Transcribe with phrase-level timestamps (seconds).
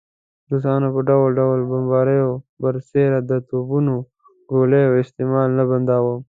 [0.49, 3.95] روسانو پر ډول ډول بمباریو برسېره د توپونو
[4.49, 6.15] ګولیو استعمال نه بنداوه.